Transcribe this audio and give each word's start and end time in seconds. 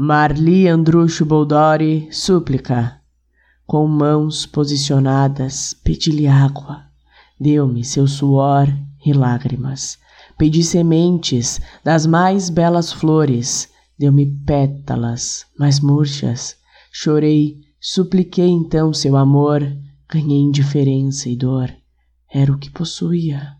Marli 0.00 0.68
Andrucho 0.68 1.26
Boldori, 1.26 2.06
súplica. 2.12 3.00
Com 3.66 3.88
mãos 3.88 4.46
posicionadas, 4.46 5.74
pedi-lhe 5.74 6.28
água. 6.28 6.84
Deu-me 7.40 7.82
seu 7.82 8.06
suor 8.06 8.68
e 9.04 9.12
lágrimas. 9.12 9.98
Pedi 10.38 10.62
sementes 10.62 11.60
das 11.82 12.06
mais 12.06 12.48
belas 12.48 12.92
flores. 12.92 13.68
Deu-me 13.98 14.24
pétalas 14.46 15.44
mais 15.58 15.80
murchas. 15.80 16.56
Chorei, 16.92 17.58
supliquei 17.80 18.50
então 18.50 18.92
seu 18.92 19.16
amor. 19.16 19.62
Ganhei 20.08 20.38
indiferença 20.38 21.28
e 21.28 21.34
dor. 21.34 21.74
Era 22.32 22.52
o 22.52 22.56
que 22.56 22.70
possuía. 22.70 23.57